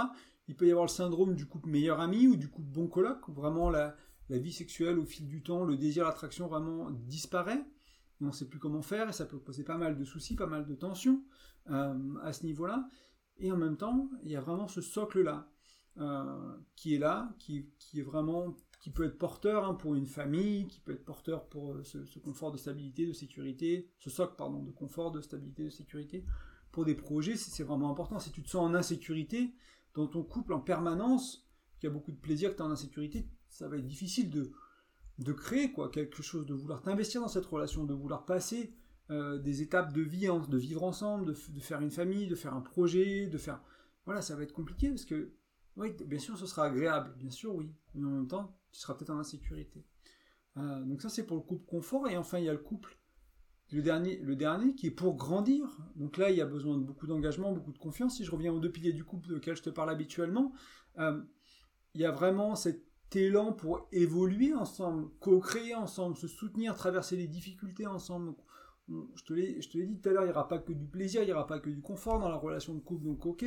[0.48, 3.28] Il peut y avoir le syndrome du couple meilleur ami ou du couple bon coloc,
[3.28, 3.96] vraiment la,
[4.28, 7.64] la vie sexuelle au fil du temps, le désir, l'attraction vraiment disparaît.
[8.20, 10.46] On ne sait plus comment faire et ça peut poser pas mal de soucis, pas
[10.46, 11.22] mal de tensions
[11.70, 12.88] euh, à ce niveau-là.
[13.38, 15.48] Et en même temps, il y a vraiment ce socle-là
[15.98, 20.06] euh, qui est là, qui, qui, est vraiment, qui peut être porteur hein, pour une
[20.06, 24.10] famille, qui peut être porteur pour euh, ce, ce, confort de stabilité, de sécurité, ce
[24.10, 26.24] socle pardon, de confort, de stabilité, de sécurité.
[26.72, 28.18] Pour des projets, c'est vraiment important.
[28.18, 29.54] Si tu te sens en insécurité
[29.94, 32.70] dans ton couple en permanence, qu'il y a beaucoup de plaisir, que tu es en
[32.70, 34.50] insécurité, ça va être difficile de,
[35.18, 38.74] de créer quoi, quelque chose, de vouloir t'investir dans cette relation, de vouloir passer
[39.10, 42.54] euh, des étapes de vie, de vivre ensemble, de, de, faire une famille, de faire
[42.54, 43.62] un projet, de faire...
[44.04, 45.32] Voilà, ça va être compliqué parce que,
[45.76, 48.94] oui, bien sûr, ce sera agréable, bien sûr, oui, mais en même temps, tu seras
[48.94, 49.84] peut-être en insécurité.
[50.56, 52.98] Euh, donc ça, c'est pour le couple confort, et enfin, il y a le couple,
[53.70, 55.78] le dernier, le dernier qui est pour grandir.
[55.96, 58.16] Donc là, il y a besoin de beaucoup d'engagement, beaucoup de confiance.
[58.16, 60.52] Si je reviens aux deux piliers du couple de je te parle habituellement,
[60.98, 61.22] euh,
[61.94, 67.26] il y a vraiment cet élan pour évoluer ensemble, co-créer ensemble, se soutenir, traverser les
[67.26, 68.34] difficultés ensemble.
[68.88, 71.26] je te l'ai dit tout à l'heure, il n'y aura pas que du plaisir, il
[71.26, 73.04] n'y aura pas que du confort dans la relation de couple.
[73.04, 73.44] Donc ok,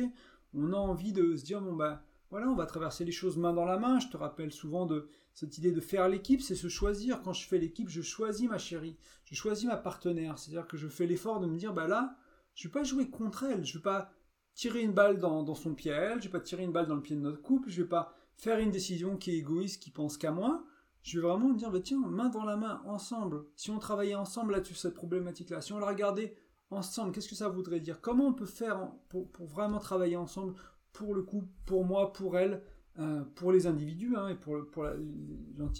[0.54, 3.52] on a envie de se dire, bon bah voilà, on va traverser les choses main
[3.52, 4.00] dans la main.
[4.00, 7.20] Je te rappelle souvent de cette idée de faire l'équipe, c'est se choisir.
[7.22, 10.38] Quand je fais l'équipe, je choisis ma chérie, je choisis ma partenaire.
[10.38, 12.16] C'est-à-dire que je fais l'effort de me dire, bah là,
[12.54, 14.10] je vais pas jouer contre elle, je vais pas
[14.54, 16.94] tirer une balle dans, son pied à elle, je vais pas tirer une balle dans
[16.94, 19.90] le pied de notre couple, je vais pas faire une décision qui est égoïste, qui
[19.90, 20.64] pense qu'à moi.
[21.02, 23.44] Je vais vraiment me dire, bah tiens, main dans la main, ensemble.
[23.56, 26.36] Si on travaillait ensemble là-dessus, cette problématique-là, si on la regardait
[26.70, 28.00] ensemble, qu'est-ce que ça voudrait dire?
[28.00, 30.54] Comment on peut faire pour, vraiment travailler ensemble
[30.92, 32.62] pour le couple, pour moi, pour elle,
[32.98, 34.56] euh, pour les individus, hein, et pour,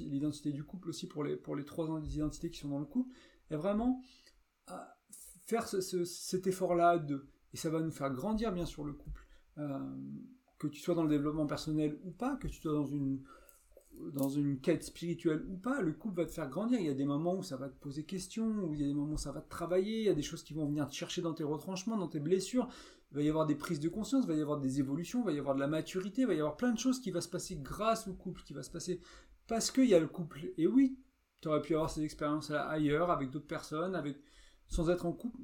[0.01, 3.15] l'identité du couple aussi, pour les, trois identités qui sont dans le couple,
[3.51, 4.03] et vraiment
[4.71, 4.75] euh,
[5.47, 8.93] faire ce, ce, cet effort-là, de, et ça va nous faire grandir bien sûr le
[8.93, 9.27] couple,
[9.59, 9.79] euh,
[10.63, 13.21] que tu sois dans le développement personnel ou pas, que tu sois dans une,
[14.13, 16.79] dans une quête spirituelle ou pas, le couple va te faire grandir.
[16.79, 18.87] Il y a des moments où ça va te poser question, où il y a
[18.87, 20.89] des moments où ça va te travailler, il y a des choses qui vont venir
[20.89, 22.69] te chercher dans tes retranchements, dans tes blessures,
[23.11, 25.27] il va y avoir des prises de conscience, il va y avoir des évolutions, il
[25.27, 27.21] va y avoir de la maturité, il va y avoir plein de choses qui va
[27.21, 29.01] se passer grâce au couple, qui va se passer
[29.49, 30.53] parce qu'il y a le couple.
[30.57, 30.97] Et oui,
[31.41, 34.17] tu aurais pu avoir ces expériences-là ailleurs, avec d'autres personnes, avec
[34.69, 35.41] sans être en couple.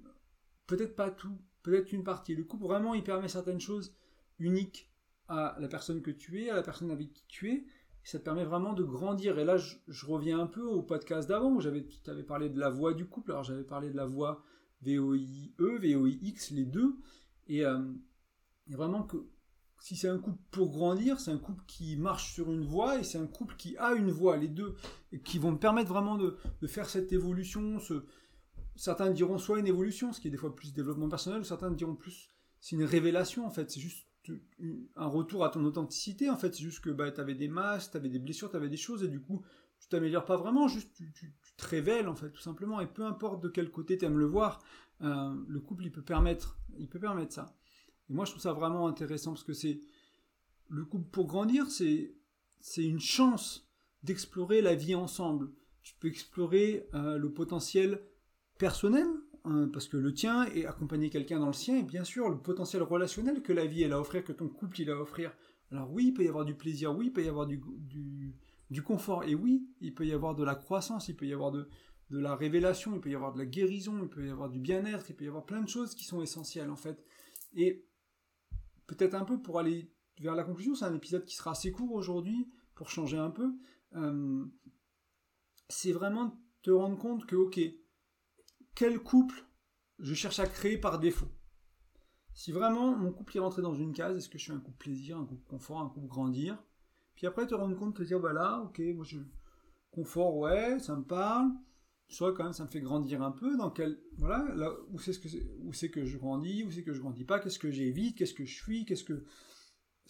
[0.69, 2.37] Peut-être pas tout, peut-être une partie.
[2.37, 3.95] Le couple, vraiment, il permet certaines choses
[4.39, 4.89] uniques
[5.29, 7.65] à la personne que tu es, à la personne avec qui tu es.
[8.05, 9.39] Ça te permet vraiment de grandir.
[9.39, 12.59] Et là, je, reviens un peu au podcast d'avant où j'avais, tu avais parlé de
[12.59, 13.33] la voix du couple.
[13.33, 14.43] Alors, j'avais parlé de la voix
[14.83, 16.97] VOIE, VOIX, les deux.
[17.49, 17.83] Et, euh,
[18.71, 19.29] et vraiment que
[19.81, 23.05] si c'est un couple pour grandir, c'est un couple qui marche sur une voie et
[23.05, 24.75] c'est un couple qui a une voie, les deux,
[25.13, 26.37] et qui vont me permettre vraiment de,
[26.67, 27.79] faire cette évolution.
[27.79, 28.05] Ce,
[28.77, 31.95] certains diront soit une évolution, ce qui est des fois plus développement personnel, certains diront
[31.95, 34.08] plus c'est une révélation en fait, c'est juste
[34.97, 37.93] un retour à ton authenticité en fait, c'est juste que bah, tu avais des masques,
[37.93, 39.43] tu avais des blessures, tu avais des choses et du coup
[39.81, 41.13] tu t'améliores pas vraiment, juste tu,
[41.57, 44.27] te révèles en fait tout simplement et peu importe de quel côté tu aimes le
[44.27, 44.63] voir,
[45.03, 47.55] euh, le couple il peut permettre il peut permettre ça.
[48.11, 49.81] Et moi je trouve ça vraiment intéressant parce que c'est
[50.69, 52.15] le couple pour grandir, c'est
[52.61, 53.69] c'est une chance
[54.03, 55.51] d'explorer la vie ensemble.
[55.83, 58.03] Tu peux explorer euh, le potentiel
[58.59, 59.07] personnel
[59.73, 62.83] parce que le tien et accompagner quelqu'un dans le sien et bien sûr le potentiel
[62.83, 65.33] relationnel que la vie elle a à offrir, que ton couple il a à offrir.
[65.71, 68.35] Alors oui, il peut y avoir du plaisir, oui, il peut y avoir du, du,
[68.71, 71.51] du confort et oui, il peut y avoir de la croissance, il peut y avoir
[71.53, 71.69] de,
[72.11, 74.59] de la révélation, il peut y avoir de la guérison, il peut y avoir du
[74.59, 77.05] bien-être, il peut y avoir plein de choses qui sont essentielles en fait.
[77.55, 77.85] Et
[78.87, 81.93] peut-être un peu pour aller vers la conclusion, c'est un épisode qui sera assez court
[81.93, 83.55] aujourd'hui pour changer un peu.
[83.95, 84.45] Euh,
[85.69, 87.61] c'est vraiment te rendre compte que ok,
[88.79, 89.45] quel couple
[89.99, 91.27] je cherche à créer par défaut.
[92.33, 94.79] Si vraiment mon couple est rentré dans une case, est-ce que je suis un couple
[94.79, 96.57] plaisir, un couple confort, un couple grandir?
[97.17, 99.19] Puis après te rendre compte, te dire bah là, ok, moi je
[99.91, 101.51] confort, ouais, ça me parle.
[102.07, 103.57] Soit quand même ça me fait grandir un peu.
[103.57, 105.29] Dans quel voilà là où c'est ce que
[105.65, 108.33] où c'est que je grandis où c'est que je grandis pas qu'est-ce que j'évite qu'est-ce
[108.33, 109.25] que je fuis qu'est-ce que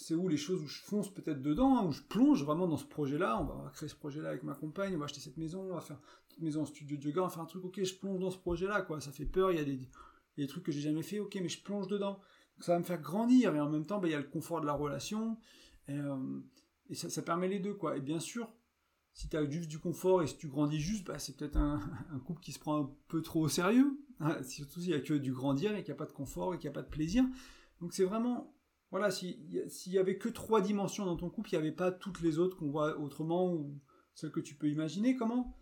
[0.00, 2.76] c'est où les choses où je fonce peut-être dedans hein, où je plonge vraiment dans
[2.76, 5.20] ce projet là on va créer ce projet là avec ma compagne on va acheter
[5.20, 6.00] cette maison on va faire
[6.38, 7.64] une maison en studio de yoga on va faire un truc.
[7.64, 9.00] Ok je plonge dans ce projet là quoi.
[9.00, 11.18] Ça fait peur il y a des, trucs que j'ai jamais fait.
[11.18, 12.20] Ok mais je plonge dedans.
[12.61, 14.61] Ça va me faire grandir et en même temps bah, il y a le confort
[14.61, 15.37] de la relation
[15.88, 16.16] et, euh,
[16.92, 17.96] ça, permet les deux quoi.
[17.96, 18.48] Et bien sûr
[19.14, 21.80] si tu as juste du confort et si tu grandis juste, bah, c'est peut-être un,
[22.12, 23.98] un, couple qui se prend un peu trop au sérieux.
[24.20, 26.54] Hein, surtout s'il n'y a que du grandir et qu'il n'y a pas de confort
[26.54, 27.24] et qu'il n'y a pas de plaisir.
[27.80, 28.54] Donc c'est vraiment,
[28.90, 32.20] voilà, s'il y avait que trois dimensions dans ton couple, il n'y avait pas toutes
[32.20, 33.79] les autres qu'on voit autrement, ou
[34.14, 35.57] celle que tu peux imaginer, comment?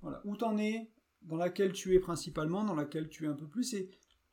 [0.00, 0.90] Voilà, où t'en es,
[1.22, 3.90] dans laquelle tu es principalement, dans laquelle tu es un peu plus, et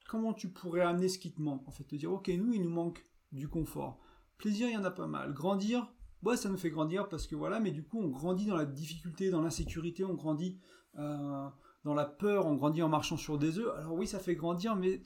[0.08, 1.68] comment tu pourrais amener ce qui te manque.
[1.68, 4.00] En fait, te dire, ok, nous, il nous manque du confort.
[4.40, 5.34] Plaisir, il y en a pas mal.
[5.34, 8.56] Grandir, ouais, ça nous fait grandir parce que voilà, mais du coup, on grandit dans
[8.56, 10.60] la difficulté, dans l'insécurité, on grandit
[10.98, 11.48] euh,
[11.84, 13.72] dans la peur, on grandit en marchant sur des œufs.
[13.78, 15.02] Alors oui, ça fait grandir, mais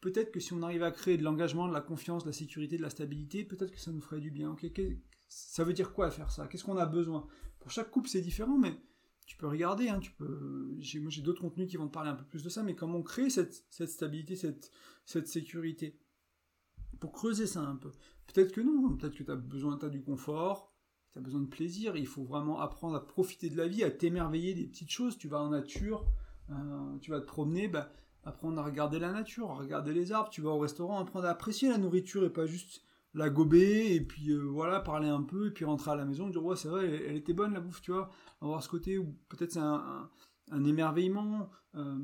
[0.00, 2.76] peut-être que si on arrive à créer de l'engagement, de la confiance, de la sécurité,
[2.76, 4.56] de la stabilité, peut-être que ça nous ferait du bien.
[5.28, 6.46] Ça veut dire quoi faire ça?
[6.46, 7.26] Qu'est-ce qu'on a besoin?
[7.58, 8.74] Pour chaque couple, c'est différent, mais
[9.26, 9.88] tu peux regarder.
[9.88, 10.76] Hein, tu peux.
[10.96, 13.02] Moi, j'ai d'autres contenus qui vont te parler un peu plus de ça, mais comment
[13.02, 16.00] créer cette, stabilité, cette, sécurité?
[16.98, 17.92] Pour creuser ça un peu.
[18.26, 18.96] Peut-être que non.
[18.96, 20.74] Peut-être que tu as besoin, as du confort.
[21.12, 23.90] Tu as besoin de plaisir, il faut vraiment apprendre à profiter de la vie, à
[23.90, 25.18] t'émerveiller des petites choses.
[25.18, 26.06] Tu vas en nature,
[26.50, 27.92] euh, tu vas te promener, bah,
[28.24, 31.30] apprendre à regarder la nature, à regarder les arbres, tu vas au restaurant, apprendre à
[31.30, 32.82] apprécier la nourriture et pas juste
[33.14, 36.28] la gober et puis euh, voilà, parler un peu et puis rentrer à la maison
[36.28, 39.16] dire ouais c'est vrai, elle, était bonne la bouffe, tu vois, avoir ce côté où
[39.28, 40.08] peut-être c'est un,
[40.64, 41.98] émerveillement, euh,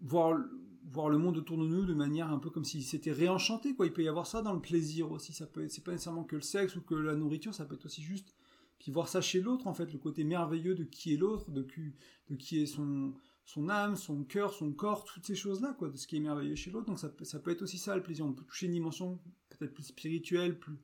[0.00, 0.38] voir,
[0.84, 3.86] voir le monde autour de nous de manière un peu comme si c'était réenchanté, quoi.
[3.86, 6.36] Il peut y avoir ça dans le plaisir aussi, ça peut c'est pas nécessairement que
[6.36, 8.34] le sexe ou que la nourriture, ça peut être aussi juste
[8.78, 11.62] puis voir ça chez l'autre en fait, le côté merveilleux de qui est l'autre, de
[11.62, 11.92] qui,
[12.30, 13.12] de qui est son,
[13.48, 16.54] son âme, son cœur, son corps, toutes ces choses-là, quoi, de ce qui est merveilleux
[16.54, 16.84] chez l'autre.
[16.84, 18.26] Donc ça, peut être aussi ça le plaisir.
[18.26, 20.76] On peut toucher une dimension peut-être plus spirituelle, plus,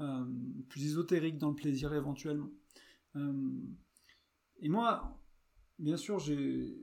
[0.00, 0.26] euh,
[0.68, 2.50] plus ésotérique dans le plaisir éventuellement.
[3.16, 3.58] Euh,
[4.60, 5.18] et moi,
[5.78, 6.76] bien sûr, j'ai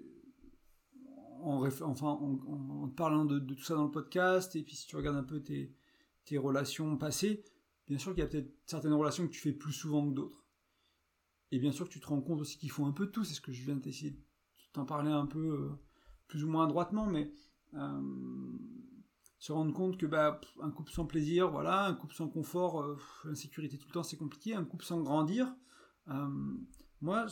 [1.43, 5.17] en, enfin, en, parlant de, tout ça dans le podcast, et puis si tu regardes
[5.17, 5.71] un peu tes,
[6.35, 7.43] relations passées,
[7.87, 10.47] bien sûr qu'il y a peut-être certaines relations que tu fais plus souvent que d'autres.
[11.51, 13.23] Et bien sûr que tu te rends compte aussi qu'il faut un peu de tout,
[13.23, 14.17] c'est ce que je viens d'essayer
[14.73, 15.69] t'en parler un peu euh,
[16.27, 17.31] plus ou moins droitement, mais
[17.73, 18.57] euh,
[19.39, 22.97] se rendre compte que bah, un couple sans plaisir, voilà, un couple sans confort, euh,
[23.25, 25.53] l'insécurité tout le temps c'est compliqué, un couple sans grandir.
[27.01, 27.27] moi,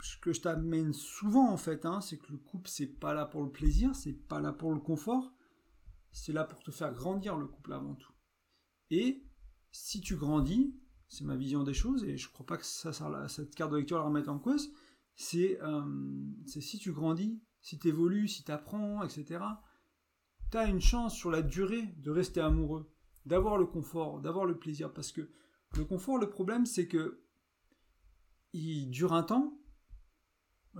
[0.00, 3.26] ce que je t'amène souvent en fait, hein, c'est que le couple c'est pas là
[3.26, 5.32] pour le plaisir, c'est pas là pour le confort,
[6.12, 8.12] c'est là pour te faire grandir le couple avant tout.
[8.90, 9.24] Et
[9.70, 10.74] si tu grandis,
[11.08, 14.04] c'est ma vision des choses, et je crois pas que cette carte de lecture la
[14.04, 14.72] remette en cause,
[15.20, 15.58] c'est
[16.46, 19.40] si tu grandis, si tu évolues, si tu apprends, etc.,
[20.50, 22.88] tu as une chance sur la durée de rester amoureux,
[23.26, 24.92] d'avoir le confort, d'avoir le plaisir.
[24.94, 25.28] Parce que
[25.76, 27.20] le confort, le problème, c'est que
[28.52, 29.58] il dure un temps.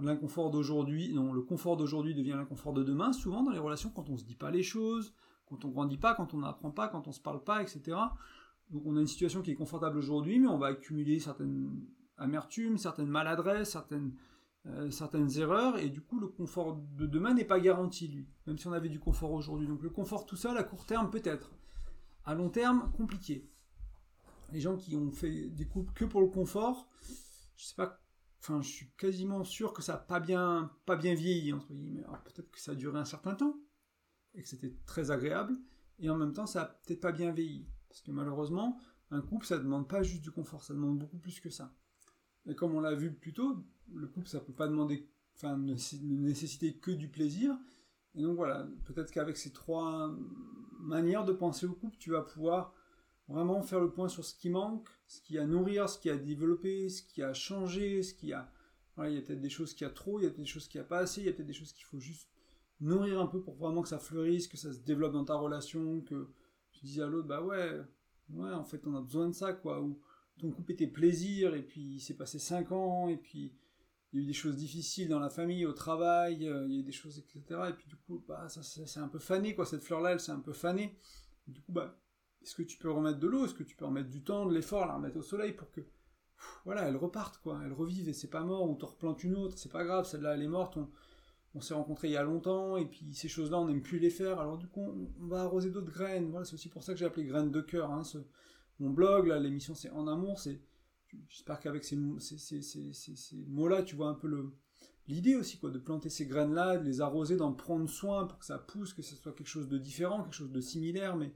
[0.01, 4.09] L'inconfort d'aujourd'hui, non, le confort d'aujourd'hui devient l'inconfort de demain, souvent dans les relations, quand
[4.09, 5.13] on se dit pas les choses,
[5.47, 7.97] quand on grandit pas, quand on n'apprend pas, quand on se parle pas, etc.
[8.71, 11.85] Donc on a une situation qui est confortable aujourd'hui, mais on va accumuler certaines
[12.17, 14.15] amertumes, certaines maladresses, certaines
[14.69, 18.59] euh, certaines erreurs, et du coup le confort de demain n'est pas garanti, lui, même
[18.59, 19.67] si on avait du confort aujourd'hui.
[19.67, 21.53] Donc le confort tout seul, à court terme, peut-être.
[22.25, 23.49] À long terme, compliqué.
[24.53, 26.89] Les gens qui ont fait des couples que pour le confort,
[27.57, 28.01] je sais pas,
[28.41, 32.05] enfin je suis quasiment sûr que ça n'a pas bien, pas bien vieilli, entre guillemets.
[32.05, 33.57] Alors peut-être que ça a duré un certain temps,
[34.35, 35.57] et que c'était très agréable,
[35.99, 37.67] et en même temps ça a peut-être pas bien vieilli.
[37.89, 38.79] Parce que malheureusement,
[39.11, 41.73] un couple, ça demande pas juste du confort, ça demande beaucoup plus que ça.
[42.49, 45.75] Et comme on l'a vu plus tôt, le couple, ça peut pas demander, enfin, ne,
[46.03, 47.57] nécessiter que du plaisir.
[48.15, 50.17] Et donc voilà, peut-être qu'avec ces trois
[50.81, 52.75] manières de penser au couple, tu vas pouvoir
[53.29, 56.17] vraiment faire le point sur ce qui manque, ce qui a nourrir, ce qui a
[56.17, 58.51] développé, ce qui a changé, ce qui a...
[58.97, 60.47] Voilà, il y a peut-être des choses qui a trop, il y a peut-être des
[60.47, 62.29] choses qui a pas assez, il y a peut-être des choses qu'il faut juste
[62.81, 66.01] nourrir un peu pour vraiment que ça fleurisse, que ça se développe dans ta relation,
[66.01, 66.31] que
[66.73, 67.81] tu dis à l'autre, bah ouais,
[68.31, 69.85] ouais, en fait, on a besoin de ça, quoi,
[70.39, 73.53] ton couple était plaisir, et puis il s'est passé 5 ans, et puis
[74.13, 76.77] il y a eu des choses difficiles dans la famille, au travail, euh, il y
[76.77, 77.61] a eu des choses, etc.
[77.69, 79.67] Et puis du coup, bah, ça, c'est un peu fané, quoi.
[79.67, 80.99] Cette fleur-là, elle s'est un peu fanée.
[81.47, 81.99] du coup, bah,
[82.43, 83.45] est-ce que tu peux remettre de l'eau?
[83.45, 85.83] Est-ce que tu peux remettre du temps, de l'effort, la remettre au soleil pour que,
[86.65, 87.61] voilà, elle reparte, quoi.
[87.65, 90.35] Elle revive et c'est pas mort, ou t'en replantes une autre, c'est pas grave, celle-là,
[90.35, 90.89] elle est morte, on,
[91.55, 94.11] on s'est rencontrés il y a longtemps, et puis ces choses-là, on n'aime plus les
[94.11, 96.31] faire, alors du coup, on, va arroser d'autres graines.
[96.31, 98.03] Voilà, c'est aussi pour ça que j'ai appelé graines de cœur, hein,
[98.79, 100.61] mon blog, là, l'émission c'est En Amour, c'est
[101.29, 104.51] J'espère qu'avec ces, mots-là, tu vois un peu
[105.07, 108.45] l'idée aussi, quoi, de planter ces graines-là, de les arroser, d'en prendre soin pour que
[108.45, 111.33] ça pousse, que ce soit quelque chose de différent, quelque chose de similaire, mais,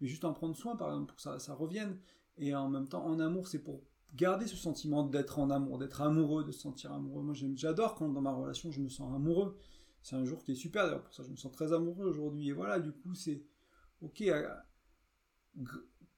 [0.00, 1.98] mais juste en prendre soin, par exemple, pour que ça, ça revienne.
[2.36, 3.82] Et en même temps, en amour, c'est pour
[4.14, 7.22] garder ce sentiment d'être en amour, d'être amoureux, de se sentir amoureux.
[7.22, 9.58] Moi, j'adore quand dans ma relation, je me sens amoureux.
[10.02, 12.48] C'est un jour qui est super, d'ailleurs, pour ça, je me sens très amoureux aujourd'hui.
[12.48, 13.42] Et voilà, du coup, c'est
[14.00, 14.22] ok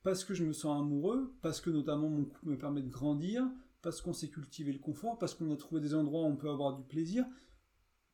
[0.02, 3.46] parce que je me sens amoureux, parce que notamment mon couple me permet de grandir,
[3.82, 6.50] parce qu'on s'est cultivé le confort, parce qu'on a trouvé des endroits où on peut
[6.50, 7.24] avoir du plaisir,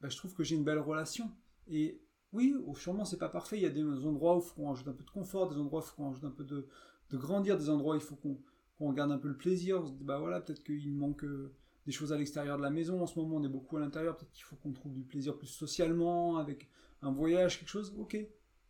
[0.01, 1.31] bah, je trouve que j'ai une belle relation.
[1.69, 4.69] Et oui, sûrement c'est pas parfait, il y a des endroits où il faut qu'on
[4.69, 6.67] rajoute un peu de confort, des endroits où il faut qu'on rajoute un peu de,
[7.13, 8.39] grandir, des endroits où il faut qu'on
[8.79, 11.51] qu'on regarde un peu le plaisir, on se dit, bah voilà, peut-être qu'il manque euh,
[11.87, 13.03] des choses à l'extérieur de la maison.
[13.03, 14.17] En ce moment, on est beaucoup à l'intérieur.
[14.17, 16.69] Peut-être qu'il faut qu'on trouve du plaisir plus socialement, avec
[17.03, 17.95] un voyage, quelque chose.
[17.99, 18.19] Ok.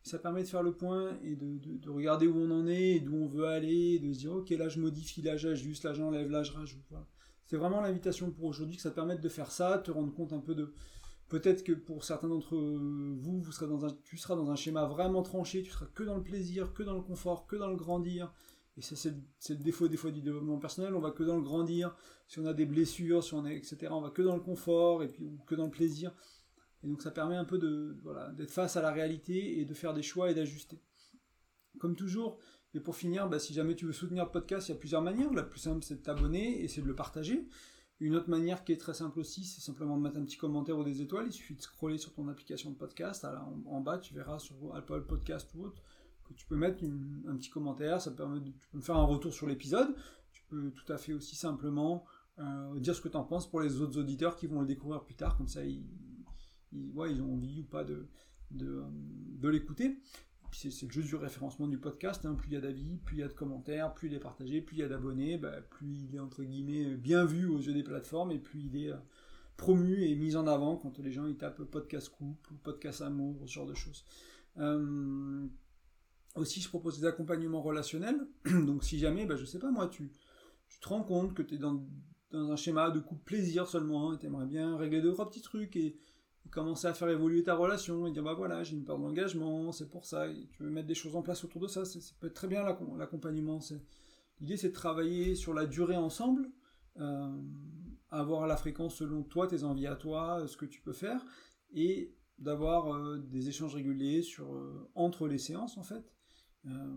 [0.06, 3.16] Ça permet de faire le point et de, de, regarder où on en est d'où
[3.16, 6.44] on veut aller, de se dire, ok, là je modifie, là j'ajuste, là j'enlève, là
[6.44, 6.84] je rajoute.
[7.44, 10.32] C'est vraiment l'invitation pour aujourd'hui que ça te permette de faire ça, te rendre compte
[10.32, 10.72] un peu de.
[11.28, 14.84] Peut-être que pour certains d'entre vous, vous serez dans un, tu seras dans un schéma
[14.84, 17.76] vraiment tranché, tu seras que dans le plaisir, que dans le confort, que dans le
[17.76, 18.32] grandir,
[18.78, 20.94] et ça, c'est le défaut des fois du développement personnel.
[20.94, 21.96] On va que dans le grandir.
[22.28, 25.02] Si on a des blessures, si on est, etc., on va que dans le confort
[25.02, 26.12] et puis ou que dans le plaisir.
[26.82, 29.74] Et donc ça permet un peu de voilà d'être face à la réalité et de
[29.74, 30.80] faire des choix et d'ajuster.
[31.78, 32.38] Comme toujours,
[32.74, 35.02] et pour finir, bah, si jamais tu veux soutenir le podcast, il y a plusieurs
[35.02, 35.32] manières.
[35.32, 37.48] La plus simple, c'est de t'abonner et c'est de le partager.
[38.00, 40.78] Une autre manière qui est très simple aussi, c'est simplement de mettre un petit commentaire
[40.78, 41.26] ou des étoiles.
[41.26, 43.24] Il suffit de scroller sur ton application de podcast.
[43.24, 45.82] en, en, bas, tu verras sur Apple Podcast ou autre
[46.26, 49.04] que tu peux mettre un petit commentaire, ça permet de, tu peux me faire un
[49.04, 49.94] retour sur l'épisode.
[50.32, 52.04] Tu peux tout à fait aussi simplement
[52.38, 55.02] euh, dire ce que tu en penses pour les autres auditeurs qui vont le découvrir
[55.04, 55.84] plus tard, comme ça ils,
[57.08, 58.06] ils, ont envie ou pas de,
[58.50, 59.98] de l'écouter.
[60.52, 62.24] C'est juste du référencement du podcast.
[62.24, 62.34] Hein.
[62.34, 64.62] Plus il y a d'avis, plus il y a de commentaires, plus il est partagé,
[64.62, 67.74] plus il y a d'abonnés, bah, plus il est entre guillemets bien vu aux yeux
[67.74, 68.96] des plateformes et plus il est euh,
[69.58, 73.42] promu et mis en avant quand les gens ils tapent podcast couple ou podcast amour,
[73.46, 74.04] ce genre de choses.
[74.56, 75.46] Euh,
[76.36, 78.26] aussi, je propose des accompagnements relationnels.
[78.44, 80.10] Donc, si jamais, bah, je sais pas moi, tu,
[80.80, 81.84] te rends compte que tu es dans,
[82.32, 85.76] un schéma de couple plaisir seulement, et tu aimerais bien régler deux, trois petits trucs
[85.76, 85.98] et,
[86.50, 89.88] commencer à faire évoluer ta relation et dire, bah voilà, j'ai une part d'engagement, c'est
[89.90, 92.28] pour ça, et tu veux mettre des choses en place autour de ça, ça peut
[92.28, 93.60] être très bien l'accompagnement.
[94.40, 96.50] L'idée, c'est de travailler sur la durée ensemble,
[96.98, 97.42] euh,
[98.10, 101.24] avoir la fréquence selon toi, tes envies à toi, ce que tu peux faire,
[101.72, 106.12] et d'avoir euh, des échanges réguliers euh, entre les séances, en fait
[106.66, 106.96] euh,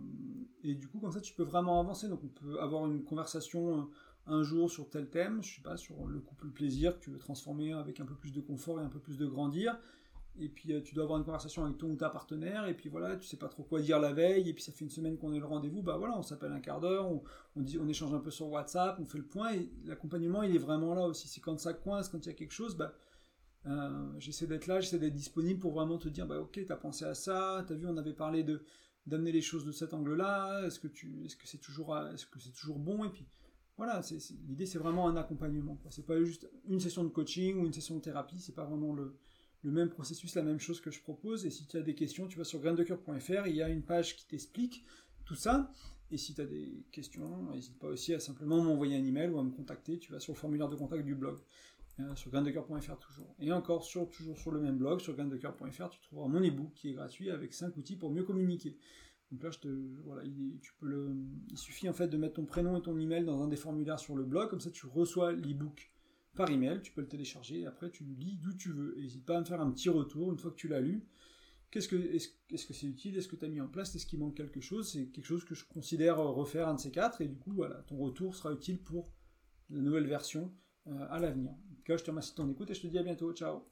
[0.64, 2.08] et du coup, comme ça, tu peux vraiment avancer.
[2.08, 3.84] Donc, on peut avoir une conversation euh,
[4.30, 7.18] un jour sur tel thème, je sais pas, sur le couple plaisir que tu veux
[7.18, 9.78] transformer avec un peu plus de confort et un peu plus de grandir.
[10.40, 12.68] Et puis, euh, tu dois avoir une conversation avec ton ou ta partenaire.
[12.68, 14.48] Et puis voilà, tu sais pas trop quoi dire la veille.
[14.48, 15.82] Et puis, ça fait une semaine qu'on est le rendez-vous.
[15.82, 17.10] Bah voilà, on s'appelle un quart d'heure,
[17.56, 19.54] on, dit, on échange un peu sur WhatsApp, on fait le point.
[19.54, 21.28] Et l'accompagnement, il est vraiment là aussi.
[21.28, 22.94] C'est quand ça coince, quand il y a quelque chose, bah.
[24.20, 27.16] j'essaie d'être là, j'essaie d'être disponible pour vraiment te dire, bah ok, t'as pensé à
[27.16, 28.64] ça, t'as vu, on avait parlé de,
[29.08, 32.40] d'amener les choses de cet angle-là Est-ce que tu, est-ce que c'est toujours, est-ce que
[32.40, 33.26] c'est toujours bon Et puis
[33.80, 34.02] voilà,
[34.50, 35.78] l'idée c'est vraiment un accompagnement.
[35.82, 35.90] Quoi.
[35.90, 38.38] C'est pas juste une session de coaching ou une session de thérapie.
[38.38, 39.16] C'est pas vraiment le,
[39.64, 41.46] même processus, la même chose que je propose.
[41.46, 43.48] Et si tu as des questions, tu vas sur graindecoeur.fr.
[43.48, 44.84] Il y a une page qui t'explique
[45.24, 45.72] tout ça.
[46.12, 49.40] Et si tu as des questions, n'hésite pas aussi à simplement m'envoyer un email ou
[49.40, 49.98] à me contacter.
[49.98, 51.38] Tu vas sur le formulaire de contact du blog.
[52.16, 53.34] Sur graindecoeur.fr toujours.
[53.40, 56.90] Et encore, sur, toujours sur le même blog, sur graindecoeur.fr, tu trouveras mon ebook qui
[56.90, 58.78] est gratuit avec 5 outils pour mieux communiquer.
[59.32, 59.50] Donc là,
[60.24, 64.00] il, suffit en fait de mettre ton prénom et ton email dans un des formulaires
[64.00, 65.92] sur le blog, comme ça tu reçois l'ebook
[66.36, 68.96] par email, tu peux le télécharger, et après tu le lis d'où tu veux.
[68.98, 71.06] N'hésite pas à me faire un petit retour une fois que tu l'as lu.
[71.70, 73.18] Qu'est-ce que, est-ce, que c'est utile?
[73.18, 73.94] Est-ce que tu as mis en place?
[73.94, 74.92] Est-ce qu'il manque quelque chose?
[74.92, 77.98] C'est quelque chose que je considère refaire un de ces quatre, et du coup, ton
[77.98, 79.12] retour sera utile pour
[79.70, 80.52] la nouvelle version
[80.88, 81.52] euh, à l'avenir.
[81.52, 83.32] En tout cas, je te remercie de ton écoute et je te dis à bientôt.
[83.34, 83.70] Ciao